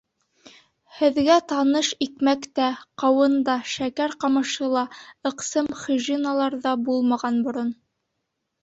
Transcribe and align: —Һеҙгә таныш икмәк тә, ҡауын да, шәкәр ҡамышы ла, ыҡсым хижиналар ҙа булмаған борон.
—Һеҙгә 1.01 1.35
таныш 1.51 1.89
икмәк 2.05 2.47
тә, 2.61 2.69
ҡауын 3.03 3.37
да, 3.51 3.59
шәкәр 3.75 4.17
ҡамышы 4.25 4.71
ла, 4.77 4.87
ыҡсым 5.33 5.71
хижиналар 5.85 6.61
ҙа 6.67 6.75
булмаған 6.89 7.41
борон. 7.51 7.73